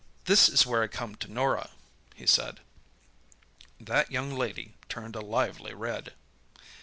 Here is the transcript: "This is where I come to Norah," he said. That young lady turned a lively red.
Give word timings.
"This 0.23 0.49
is 0.49 0.65
where 0.65 0.81
I 0.81 0.87
come 0.87 1.13
to 1.17 1.31
Norah," 1.31 1.69
he 2.15 2.25
said. 2.25 2.61
That 3.79 4.09
young 4.11 4.33
lady 4.33 4.73
turned 4.89 5.15
a 5.15 5.21
lively 5.21 5.75
red. 5.75 6.15